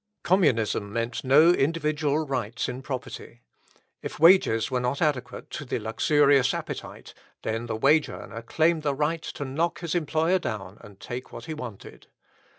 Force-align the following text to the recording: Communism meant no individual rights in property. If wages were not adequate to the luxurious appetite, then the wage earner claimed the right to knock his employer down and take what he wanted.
Communism 0.23 0.91
meant 0.91 1.23
no 1.23 1.51
individual 1.51 2.25
rights 2.25 2.67
in 2.67 2.81
property. 2.81 3.41
If 4.01 4.19
wages 4.19 4.71
were 4.71 4.79
not 4.79 4.99
adequate 4.99 5.51
to 5.51 5.63
the 5.63 5.77
luxurious 5.77 6.55
appetite, 6.55 7.13
then 7.43 7.67
the 7.67 7.75
wage 7.75 8.09
earner 8.09 8.41
claimed 8.41 8.81
the 8.81 8.95
right 8.95 9.21
to 9.21 9.45
knock 9.45 9.81
his 9.81 9.93
employer 9.93 10.39
down 10.39 10.79
and 10.83 10.99
take 10.99 11.31
what 11.31 11.45
he 11.45 11.53
wanted. 11.53 12.07